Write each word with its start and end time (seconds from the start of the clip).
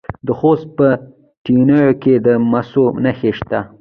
د 0.25 0.27
خوست 0.39 0.67
په 0.77 0.87
تڼیو 1.43 1.89
کې 2.01 2.13
د 2.25 2.27
مسو 2.51 2.85
نښې 3.03 3.31
شته. 3.37 3.59